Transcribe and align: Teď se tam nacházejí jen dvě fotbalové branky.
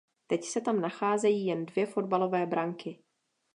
Teď 0.27 0.43
se 0.43 0.61
tam 0.61 0.81
nacházejí 0.81 1.45
jen 1.45 1.65
dvě 1.65 1.85
fotbalové 1.85 2.45
branky. 2.45 2.99